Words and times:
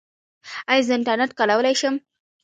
ایا 0.71 0.85
زه 0.87 0.91
انټرنیټ 0.97 1.31
کارولی 1.39 1.75
شم؟ 1.79 1.95